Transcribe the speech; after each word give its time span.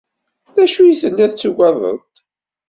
D 0.55 0.57
acu 0.63 0.81
i 0.85 0.93
telliḍ 1.01 1.31
tuggadeḍ-t? 1.33 2.15